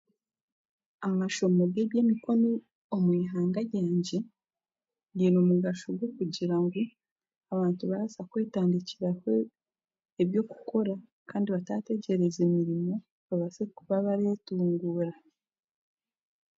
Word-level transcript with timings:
Amashomo 1.07 1.63
g'eby'emikono 1.73 2.49
omu 2.95 3.11
ihanga 3.23 3.59
ryangye 3.67 4.19
giine 5.15 5.37
omugasho 5.43 5.87
gw'okugira 5.97 6.55
ngu 6.63 6.79
abantu 7.53 7.81
barabaasa 7.89 8.21
kwetandikiraho 8.29 9.31
eby'okukora 10.21 10.93
kandi 11.29 11.47
bataategyereza 11.55 12.39
emirimo 12.49 12.95
babaase 13.27 13.63
kuba 13.75 13.95
bareetunguura. 14.05 15.11